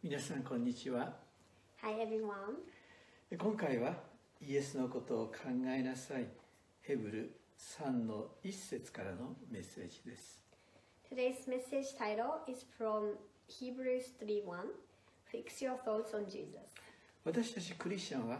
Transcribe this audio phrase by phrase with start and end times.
[0.00, 1.12] 皆さんこんにちは
[1.82, 2.54] Hi everyone.
[3.36, 3.94] 今回は
[4.40, 5.32] イエスのことを考
[5.66, 6.28] えなさい
[6.82, 10.40] ヘブル3の1節からのメッセージです
[11.10, 13.16] Today's message title is from
[13.48, 14.44] Hebrews 3:1.
[15.32, 16.46] Fix your thoughts on Jesus.
[17.24, 18.38] 私たちクリスチャンは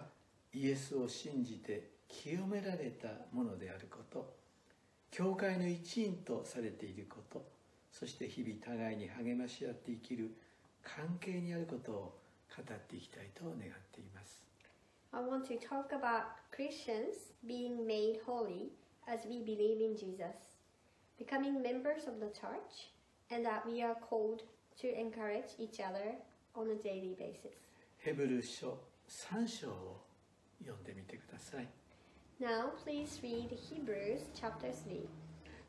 [0.54, 4.32] イエスを信じて清められたものであること
[5.10, 7.44] 教会の一員とされていること
[7.90, 10.30] そして日々互いに励まし合って生きる
[10.82, 11.94] 関係にあることを
[12.56, 13.60] 語っていきたいと願っ
[13.92, 14.44] ています
[15.12, 18.70] I want to talk about Christians being made holy
[19.06, 20.36] as we believe in Jesus,
[21.18, 22.90] becoming members of the church,
[23.30, 24.42] and that we are called
[24.82, 26.14] to encourage each other
[26.54, 27.56] on a daily basis.
[27.98, 30.04] ヘブル書3章を
[30.60, 31.66] 読んでみてください
[32.40, 35.08] Now, please read Hebrews chapter 3.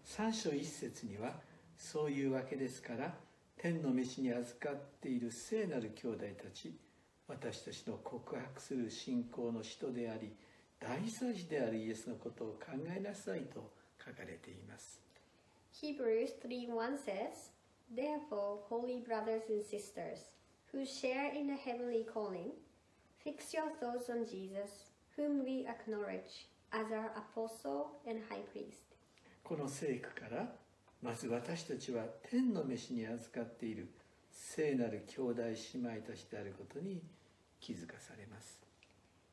[0.06, 1.34] 3章1節には
[1.78, 3.14] そういうわけですから
[3.62, 6.74] 天の飯に預かっている聖なる兄弟たち
[7.28, 10.32] 私たちの告白する信仰の使徒であり
[10.80, 15.02] 大祭司であるイエスのことを考えなさいと書かれています
[15.74, 17.52] Hebrews 3:1 says,
[17.94, 20.32] Therefore, holy brothers and sisters,
[20.72, 22.52] who share in the heavenly calling,
[23.24, 28.88] fix your thoughts on Jesus, whom we acknowledge as our apostle and high priest.
[29.44, 30.48] この聖句から
[31.02, 33.90] まず私たちは天の飯に預かっている
[34.32, 37.02] 聖なる兄弟姉妹たちであることに
[37.60, 38.60] 気づかされます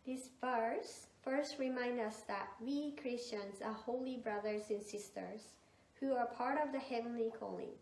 [0.06, 5.54] This verse first reminds us that we Christians are holy brothers and sisters
[6.00, 7.74] who are part of the heavenly calling.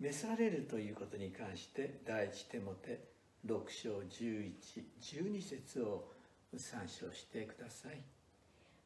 [0.00, 3.00] 召されるということに関して第一テモテ
[3.46, 6.08] 6章1112節を
[6.56, 8.00] 参照してください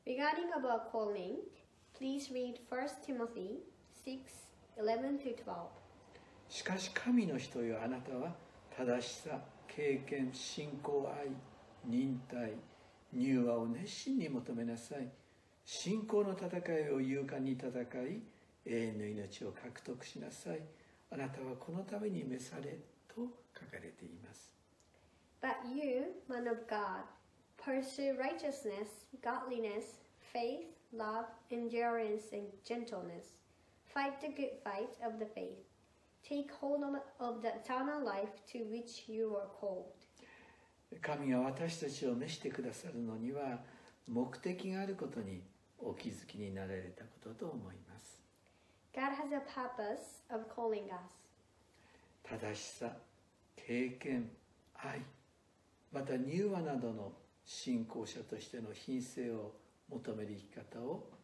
[0.07, 1.37] Regarding about calling,
[1.98, 3.61] please read 1 Timothy
[6.49, 8.33] しかし神の人よあなたは
[8.77, 11.29] 正しさ経験信仰愛
[11.85, 12.53] 忍耐
[13.13, 15.09] 乳和を熱心に求めなさい。
[15.65, 18.23] 信仰の戦いを勇敢に戦い
[18.64, 20.61] 永遠の命を獲得しなさい。
[21.11, 22.79] あなたはこのために召され
[23.09, 23.23] と
[23.59, 24.53] 書かれています。
[25.42, 27.03] But you, man of God,
[27.59, 29.98] pursue righteousness, godliness,
[30.33, 33.45] faith, love, endurance, and gentleness.
[33.96, 35.64] Fight the good fight of the faith.
[36.23, 36.84] Take hold
[37.18, 39.86] of- the eternal life to which you were called.
[41.01, 43.64] 神が私たちを召してくださるのには
[44.06, 45.42] 目的があることに
[45.79, 48.20] お気づきになられたことと思います
[48.92, 51.01] God has a purpose of calling us.
[52.23, 52.98] 正しさ
[53.56, 54.30] 経験
[54.74, 55.01] 愛
[55.90, 57.14] また柔和などの
[57.46, 59.55] 信仰者としての品性を
[59.89, 61.16] 求める生き方を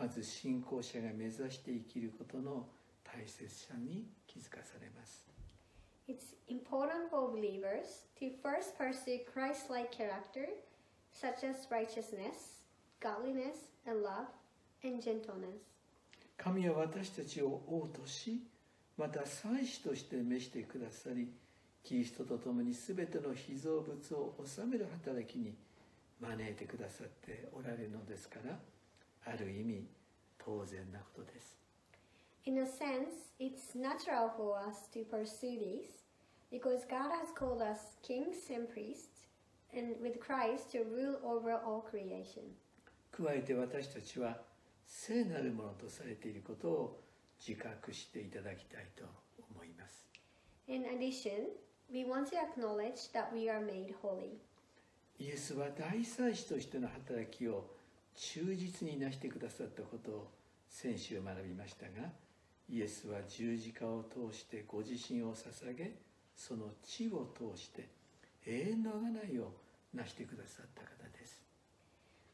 [0.00, 2.64] まず信仰者が目指して生きることの
[3.04, 5.28] 大切さに気づかされます
[6.08, 10.48] It's important for believers to first pursue Christ like character,
[11.12, 12.64] such as righteousness,
[12.98, 14.26] godliness, and love,
[14.82, 15.60] and gentleness.
[16.38, 18.40] 神は私たちを王とし
[18.96, 21.28] また祭司として召してくださり
[21.84, 25.54] キリストと共に全ての被造物を治める働きに
[26.18, 28.58] 招いてくださっておられるのですから
[29.26, 29.86] ある意味
[30.38, 31.56] 当然なことです
[32.46, 36.00] In a sense, it's natural for us to pursue these
[36.50, 39.26] because God has called us kings and priests,
[39.76, 42.42] and with Christ to rule over all creation.
[43.12, 44.38] 加えて私たちは
[44.86, 47.00] 聖なるものとされていることを
[47.46, 49.04] 自覚していただきたいと
[49.54, 50.06] 思います
[50.66, 51.48] In addition,
[51.92, 54.38] we want to acknowledge that we are made holy.
[55.18, 57.66] イエスは大祭司としての働きを
[58.14, 60.30] 忠実になしてくださったことを
[60.68, 62.08] 先週学びましたが
[62.68, 65.96] イエスは十字架を通してご自身を捧げ
[66.36, 67.88] その血を通して
[68.46, 69.52] 永遠の贖いを
[69.92, 70.88] なしてくださった方
[71.18, 71.42] です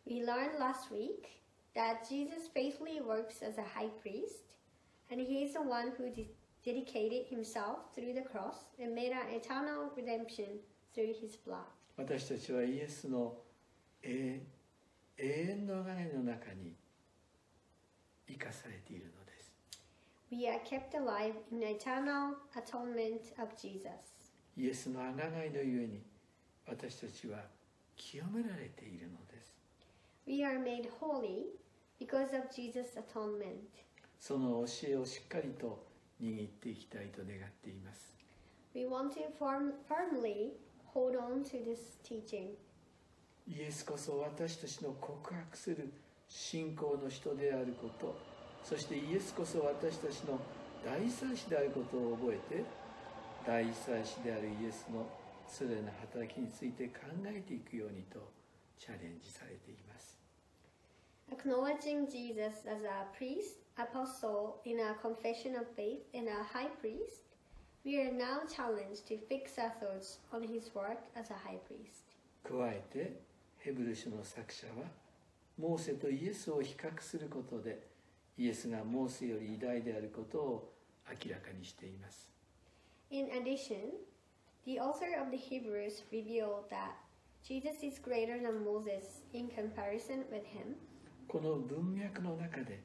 [0.07, 1.27] We learned last week
[1.75, 4.55] that Jesus faithfully works as a high priest,
[5.11, 6.31] and he is the one who de-
[6.65, 10.61] dedicated himself through the cross and made an eternal redemption
[10.95, 11.67] through his blood.
[11.97, 13.35] 私たちはイエスの
[14.03, 14.41] 永
[15.19, 16.75] 永遠の贖いの中に
[18.29, 19.53] 生かされているのです
[20.31, 23.89] We are kept alive in the eternal atonement of Jesus.
[24.57, 26.03] イエスの贖いのゆえに
[26.67, 27.39] 私たちは
[27.97, 29.57] 清められているのです
[30.27, 31.47] We are made holy
[32.01, 33.55] because of Jesus' atonement.
[34.21, 35.87] その教えをしっかりと
[36.21, 38.15] 握っていきたいと願っています
[38.75, 40.53] We want to firm, firmly
[40.93, 42.49] hold on to this teaching.
[43.49, 45.93] イエスこそ私たちの告白する
[46.29, 48.17] 信仰の人であること
[48.65, 50.41] そしてイエスこそ私たちの
[50.85, 52.65] 大祭司であることを覚えて
[53.47, 55.07] 大祭司であるイエスの
[55.49, 58.19] それらの働きについて考えていくようにと
[58.79, 60.17] チャレンジされています
[61.31, 67.27] Acknowledging Jesus as a priest, apostle, in a confession of faith, and a high priest,
[67.85, 72.07] we are now challenged to fix our thoughts on his work as a high priest.
[72.45, 73.26] 加えて
[73.67, 74.87] ヘブル書の作者は
[75.59, 77.89] モーセとイエスを比較することで
[78.39, 80.73] イエスがモーセより偉大であることを
[81.11, 82.31] 明らかにしています。
[83.11, 83.91] In addition,
[84.65, 86.95] the author of the Hebrews revealed that
[87.43, 90.77] Jesus is greater than Moses in comparison with him,
[91.27, 92.85] この文脈の中で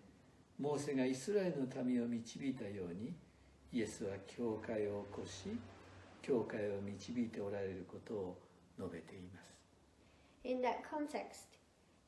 [0.57, 3.13] モーセがイスラエルの民を導いたように
[3.71, 5.55] イエスは教会を起こし
[6.23, 8.37] 教会を導いておられることを
[8.79, 9.60] 述べています
[10.44, 11.58] In that context,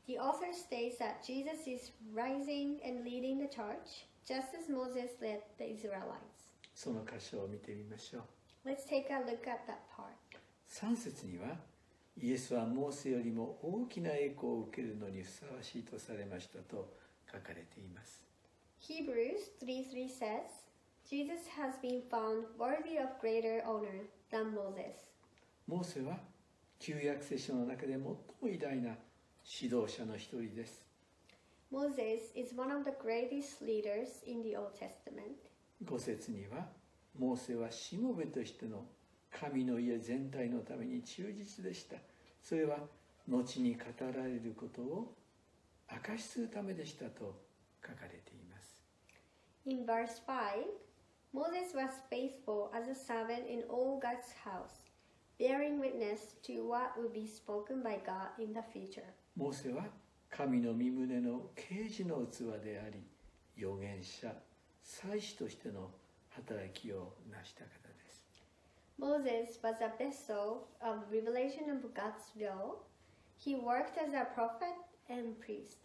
[0.06, 5.40] the author states that Jesus is rising and leading the church just as Moses led
[5.58, 6.54] the Israelites.
[6.74, 10.12] その箇所を見てみましょう Let's take a look at that part.
[10.68, 11.56] 3節には
[12.20, 16.94] イエスはモーセよりも大きな栄光を受けるのにふさわしいとされましたと
[17.26, 18.24] 書かれています
[18.80, 20.68] Hebrews 3:3 says,
[21.08, 24.94] Jesus has been found worthy of greater honor than Moses.
[25.66, 26.18] モーセは
[26.85, 28.89] 旧約聖書の中で最も偉大な
[29.61, 30.85] 指導者の一人です
[31.71, 35.47] Moses is one of the greatest leaders in the Old Testament.
[35.85, 36.67] 5節には
[37.17, 38.83] モーセはしもべとしての
[39.31, 41.95] 神の家全体のために忠実でした
[42.43, 42.79] それは
[43.29, 45.15] 後に語られることを
[45.87, 47.39] 証しするためでしたと
[47.81, 48.77] 書かれています
[49.65, 50.65] In verse 5,
[51.33, 54.83] Moses was faithful as a servant in all God's house,
[55.43, 59.03] bearing witness to what would be spoken by God in the future.
[59.35, 59.83] モーセは
[60.29, 63.03] 神の身旨の啓示の器であり
[63.57, 64.33] 預言者
[64.81, 65.91] 祭司としての
[66.29, 68.23] 働きを成した方です
[68.97, 72.77] Moses was a vessel of revelation of God's will.
[73.37, 74.73] He worked as a prophet
[75.09, 75.79] and priest.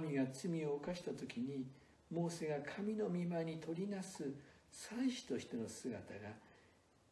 [0.00, 1.64] 民が罪を犯した時に
[2.10, 4.24] モーセが神の御前に取りなす
[4.72, 6.30] 祭司としての姿が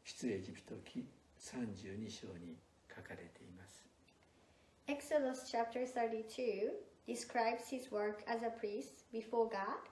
[0.04, 1.06] 出エジプト記
[1.40, 2.56] 32章に
[2.88, 3.84] 書かれています
[4.88, 6.70] Exodus chapter 32
[7.06, 9.88] describes his work as a priest before God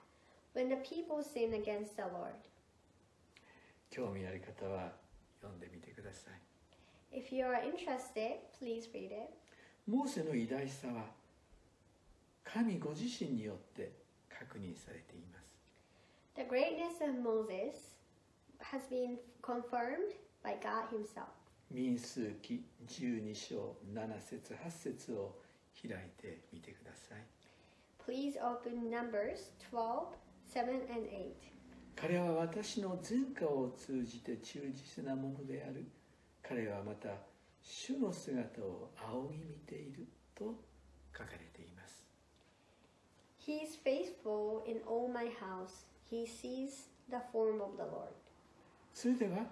[0.53, 2.33] when the people sinned against the Lord.
[3.89, 4.91] 興味ある方は
[5.41, 9.29] 読んでみてください If you are interested, please read it.
[9.87, 11.05] モーセの偉大さは
[12.43, 13.91] 神ご自身によって
[14.29, 15.55] 確認されています
[16.35, 17.95] The greatness of Moses
[18.59, 21.27] has been confirmed by God himself.
[21.69, 25.35] 民数記12章7節8節を
[25.81, 27.23] 開いてみてください
[28.05, 30.15] Please open Numbers 12,
[30.53, 31.35] 7 and 8.
[31.95, 35.85] 彼は私の前科を通じて忠実なものである
[36.41, 37.09] 彼はまた
[37.61, 40.55] 主の姿を仰ぎ見ていると
[41.11, 42.05] 書かれています
[43.45, 45.85] He is faithful in all my house.
[46.09, 48.13] He sees the form of the Lord.
[48.93, 49.45] それでは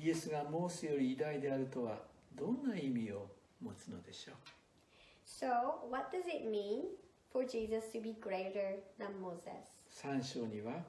[0.00, 1.98] イエスがモーセより偉大であるとは
[2.36, 3.26] どんな意味を
[3.60, 4.34] 持つのでしょう
[5.26, 6.82] So, what does it mean
[7.32, 9.42] for Jesus to be greater than Moses?
[9.90, 10.84] 3章には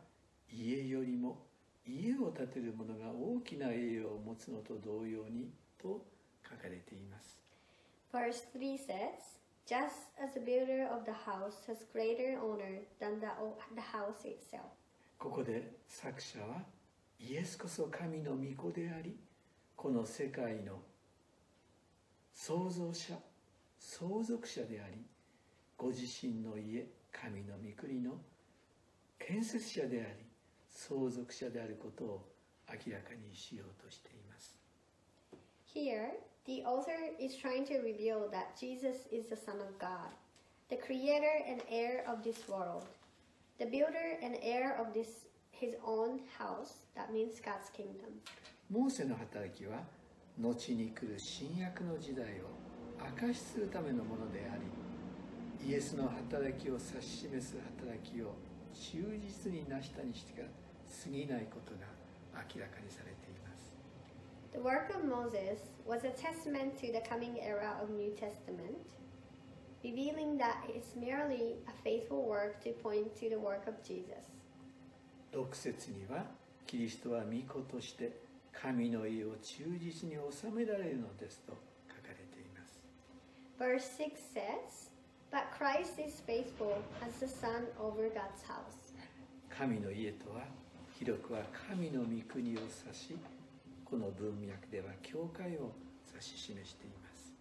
[0.54, 1.40] 家よりも
[1.88, 5.50] 家を建てる者が大きな栄誉を持つのと同様に
[5.82, 6.06] と
[6.48, 7.40] 書かれています
[8.14, 13.30] Verse 3 says, Just as the builder of the house has greater honor than the,
[13.76, 14.70] the house itself.
[15.18, 16.64] ここで作者は
[17.20, 19.16] イエスこそ神の御子であり
[19.76, 20.80] この世界の
[22.34, 23.14] 創造者
[23.78, 25.02] 相続者であり
[25.78, 28.14] ご自身の家神の御国の
[29.20, 30.26] 建設者であり
[30.70, 32.26] 相続者であることを
[32.70, 34.58] 明らかにしようとしています
[35.76, 36.12] Here,
[36.46, 40.10] the author is trying to reveal that Jesus is the Son of God,
[40.70, 42.86] the creator and heir of this world,
[43.60, 45.29] the builder and heir of this
[45.60, 48.22] his own house, that means God's kingdom.
[48.70, 49.84] モーセの働きは
[50.40, 52.46] 後に来る新約の時代を
[53.18, 58.36] 証しするためのものでありイエスの働きを指し示す働きを
[58.74, 60.48] 忠実に成したにしては
[61.04, 61.88] 過ぎないことが
[62.56, 63.74] 明らかにされています
[64.54, 68.96] The work of Moses was a testament to the coming era of New Testament,
[69.84, 74.39] revealing that it's merely a faithful work to point to the work of Jesus.
[75.34, 76.26] 6節には
[76.66, 78.12] キリストは御子として
[78.54, 81.54] 神の家を忠実に治められるのですと
[81.88, 82.80] 書かれています
[83.60, 84.90] Verse 6 says,
[85.32, 88.94] But Christ is faithful as the Son over God's house.
[89.50, 90.44] 神の家とは
[90.98, 93.18] 広くは神の御国を指し
[93.86, 95.72] この文脈では教会を
[96.12, 97.34] 指し示しています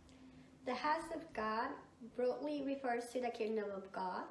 [0.64, 1.71] The house of God
[2.16, 4.25] broadly refers to the kingdom of God,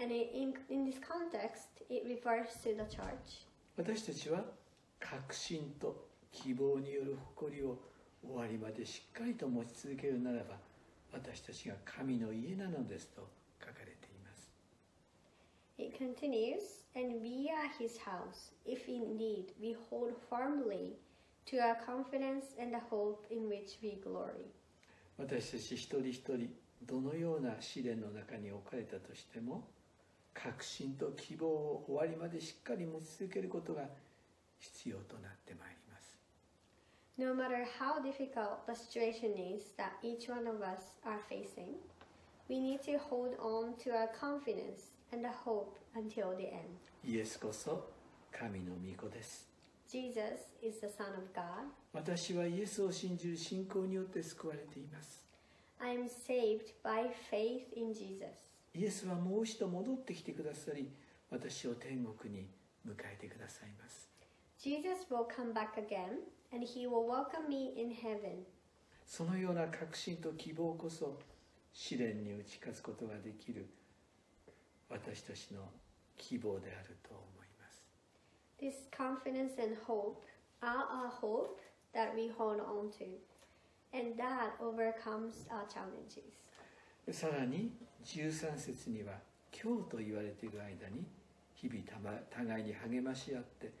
[0.00, 3.46] and in, in this context, it refers to the church.
[3.76, 4.44] 私たちは
[5.00, 7.78] 確信と希望による誇りを
[8.22, 10.56] 終わりまでしっかりと持ち続けるならば
[11.12, 13.28] 私たちが神の家なのですと
[13.60, 14.50] 書かれています
[15.76, 20.94] It continues, and we are his house, if indeed we hold firmly
[21.46, 24.50] to our confidence and the hope in which we glory.
[25.18, 26.48] 私たち一人一人
[26.82, 29.68] どのような試練の中に置かれたとしても
[30.34, 33.82] 確信と希望を終わりまでしっかり持ち続けることが
[34.58, 36.18] 必要となってまいります
[37.16, 41.76] No matter how difficult the situation is that each one of us are facing,
[42.48, 46.64] we need to hold on to our confidence and the hope until the end.
[47.04, 47.88] イエスこそ
[48.32, 49.48] 神の御子です
[49.88, 50.20] Jesus
[50.60, 51.68] is the Son of God.
[51.92, 55.24] 私はイエスを信じる信仰によって救われています
[55.80, 58.53] I am saved by faith in Jesus.
[58.74, 60.90] イエスはもう一度戻ってきてくださり
[61.30, 62.48] 私を天国に
[62.86, 64.08] 迎えてくださいます
[64.58, 66.20] Jesus will come back again
[66.52, 68.44] and he will welcome me in heaven.
[69.06, 71.18] そのような確信と希望こそ
[71.72, 73.68] 試練に打ち勝つことができる
[74.88, 75.60] 私たちの
[76.16, 77.84] 希望であると思います
[78.58, 80.22] This confidence and hope
[80.62, 81.60] are a hope
[81.92, 83.04] that we hold on to,
[83.92, 86.22] and that overcomes our challenges.
[87.12, 87.72] さらに
[88.04, 89.14] 13節には
[89.50, 91.06] 今日と言われている間に
[91.54, 91.82] 日々
[92.30, 93.72] 互いに励まし合って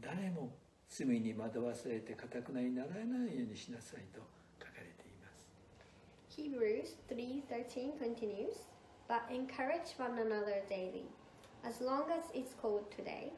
[0.00, 0.50] 誰も
[0.88, 4.20] 罪に惑わされてかたくなにならないようにしなさいと
[4.58, 5.44] 書かれています
[6.30, 8.64] Hebrews 3:13 continues,
[9.06, 11.04] "But encourage one another daily,
[11.62, 13.32] as long as it's called today,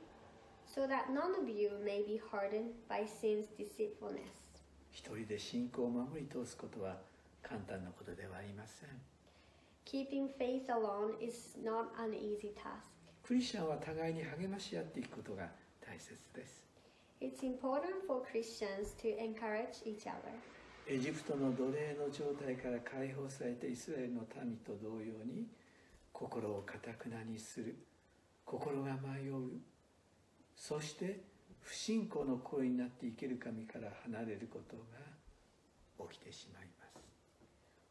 [0.64, 4.30] so that none of you may be hardened by sin's deceitfulness."
[4.92, 7.00] 一人で信仰を守り通すことは
[7.42, 8.88] 簡単なことではありません
[9.90, 12.86] Keeping faith alone is not an easy task.
[13.24, 15.48] クリスチャンは互いに励まし合っていくことが
[15.84, 16.64] 大切です
[17.20, 20.30] It's important for Christians to encourage each other.
[20.86, 25.48] エジプトの奴隷の状態から解放されたイスラエルの民と同様に
[26.12, 27.76] 心をかたくなにする
[28.44, 29.58] 心が迷う
[30.54, 31.20] そして
[31.62, 36.79] 不信仰の声になって生ける神から離れることが起きてしまいます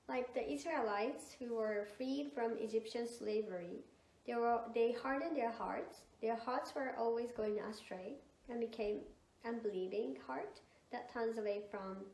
[0.08, 3.84] Like the Israelites who were freed from Egyptian slavery,
[4.26, 6.00] they, were, they hardened their hearts.
[6.20, 8.16] Their hearts were always going astray
[8.50, 9.00] and became
[9.46, 10.60] unbelieving heart
[10.92, 12.04] that turns away from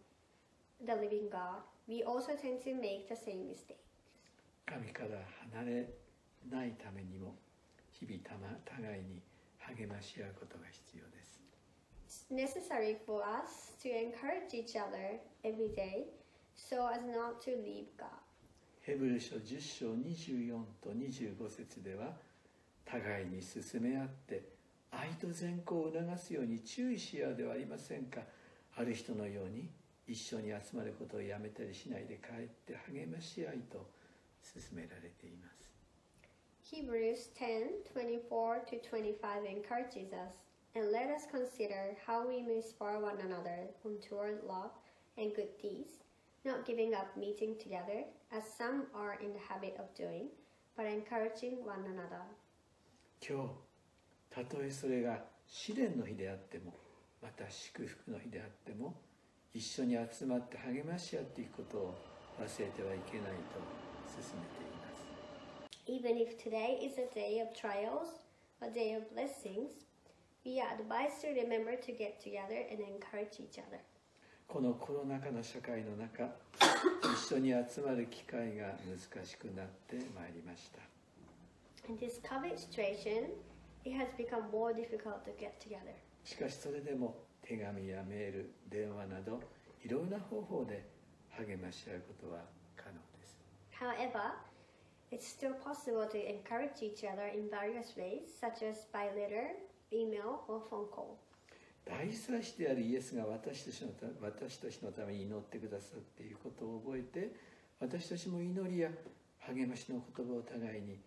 [0.86, 1.60] the living God.
[1.86, 3.84] We also tend to make the same mistake.
[4.66, 5.18] 神から
[5.52, 5.88] 離れ
[6.48, 7.34] ないためにも
[7.92, 9.20] 日々たま互いに
[9.58, 11.40] 励まし合うことが必要です
[12.06, 16.06] It's necessary for us to encourage each other every day
[16.55, 18.09] so as not to leave God.
[18.81, 22.13] ヘブル書10章24と25節では
[22.85, 24.43] 互いに進め合って
[24.91, 28.21] 愛と善行を促すように注意し合うではありませんか
[28.77, 29.69] ある人のように
[30.07, 33.89] 一緒に集まることをやめたりしないで帰って励まし合いと
[34.43, 35.65] 進められています
[36.65, 40.41] Hebrews 10 24 to 25 encourages us,
[40.75, 44.71] and let us consider how we may spur one another on toward love
[45.17, 46.04] and good deeds,
[46.45, 50.29] not giving up meeting together, as some are in the habit of doing,
[50.77, 52.21] but encouraging one another.
[53.19, 53.49] 今日
[54.29, 56.73] たとえそれが試練の日であっても
[57.21, 58.93] また祝福の日であっても
[59.53, 61.95] 一緒に集まって励まし合っていくことを
[62.39, 63.57] 忘れてはいけないと
[64.05, 65.05] 進めています
[65.87, 68.25] Even if today is a day of trials,
[68.61, 69.85] a day of blessings,
[70.43, 73.79] we are advised to remember to get together and encourage each other.
[74.47, 76.29] このコロナ禍の社会の中
[77.13, 80.79] 一緒に集まる機会が難しくなってまいりました
[81.87, 83.29] In this COVID situation,
[83.85, 85.93] it has become more difficult to get together.
[86.23, 89.39] しかしそれでも手紙やメール電話など
[89.83, 90.83] いろんな方法で
[91.37, 92.41] 励まし合うことは
[92.75, 93.37] 可能です
[93.79, 94.33] However,
[95.11, 99.53] it's still possible to encourage each other in various ways, such as by letter,
[99.93, 101.19] email, or phone call.
[101.85, 107.31] 大祭司であるイエスが私たちのた私たちのために祈ってくださっていることを覚えて
[107.79, 108.89] 私たちも祈りや
[109.47, 110.97] 励ましの言葉を互いに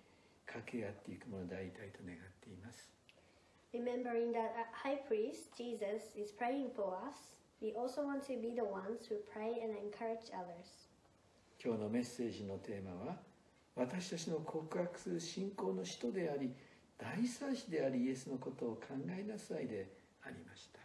[0.47, 2.89] 掛け合っていくものでありたいと願っています
[3.75, 8.65] Remembering that high priest, Jesus, is praying for us, we also want to be the
[8.65, 10.89] ones who pray and encourage others.
[11.63, 13.17] 今日のメッセージのテーマは
[13.75, 16.53] 私たちの告白する信仰の使徒であり
[16.97, 20.79] 大祭司でありイエスのことを考えなさいでありました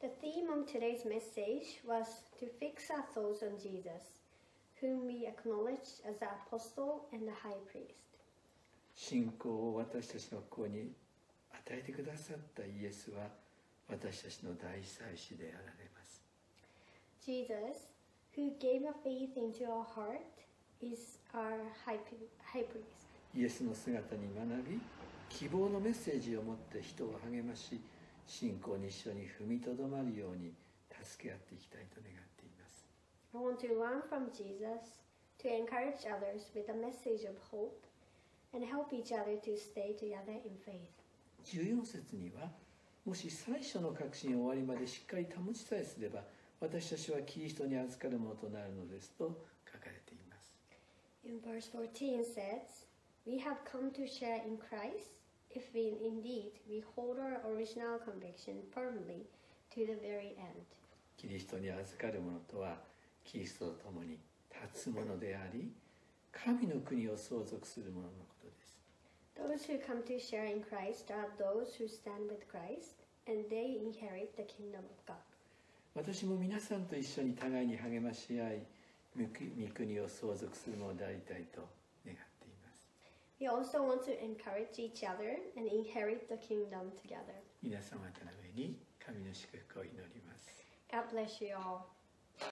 [0.00, 2.06] The theme of today's message was
[2.38, 4.22] to fix our thoughts on Jesus,
[4.80, 8.06] whom we acknowledge as the apostle and the high priest.
[8.94, 10.92] 信仰を私たちの子に
[11.52, 13.28] 与えてくださったイエスは
[13.88, 16.22] 私たちの大祭司であられます
[17.24, 17.88] Jesus,
[18.36, 20.22] who gave a faith into our heart,
[20.80, 23.08] is our high, pri- high priest.
[23.34, 24.80] イエスの姿に学び
[25.28, 27.80] 希望のメッセージを持って人を励まし
[28.28, 30.52] 信仰に一緒に踏みとどまるように
[31.02, 32.84] 助け合っていきたいと願っています
[33.34, 35.00] I want to learn from Jesus,
[35.40, 37.84] to encourage others with a message of hope,
[38.54, 40.92] and help each other to stay together in faith.
[41.44, 42.50] 14節には
[43.04, 46.20] もし最初の確信を終わりまでしっかり保ちさえすれば
[46.60, 50.52] 私たちはキリストに預かるものとなるのですと書かれています
[51.24, 52.84] In verse 14 says,
[53.26, 55.16] We have come to share in Christ
[55.54, 59.26] if we indeed we hold our original conviction firmly
[59.74, 60.64] to the very end.
[61.16, 62.76] キリストに預かるものとは
[63.24, 64.18] キリストと共に
[64.50, 65.72] 立つものであり
[66.32, 68.78] 神の国を相続するもののことです
[69.36, 73.78] Those who come to share in Christ are those who stand with Christ, and they
[73.78, 75.16] inherit the kingdom of God.
[75.94, 78.62] 私も皆さんと一緒に互いに励まし合い
[79.16, 79.24] 御
[79.74, 81.66] 国を相続するものでありたいと
[83.39, 87.35] We also want to encourage each other and inherit the kingdom together.
[87.61, 91.87] 皆様方の上に神の祝福を祈ります God bless you all.